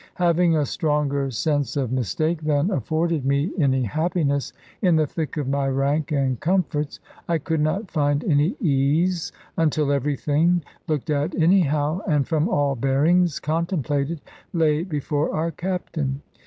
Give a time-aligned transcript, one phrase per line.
[0.15, 5.47] Having a stronger sense of mistake than afforded me any happiness in the thick of
[5.47, 11.99] my rank and comforts I could not find any ease until everything, looked at anyhow,
[12.07, 14.21] and from all bearings contemplated,
[14.53, 16.23] lay before our Captain.